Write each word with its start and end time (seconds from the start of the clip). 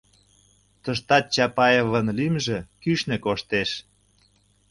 Тыштат 0.83 1.25
Чапаевын 1.33 2.07
лӱмжӧ 2.17 2.57
кӱшнӧ 2.81 3.17
коштеш. 3.25 3.69